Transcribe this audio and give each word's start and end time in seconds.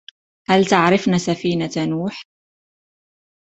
هل 0.49 0.65
تعرفن 0.65 1.17
سفينة 1.17 1.71
نوح؟ 1.85 2.23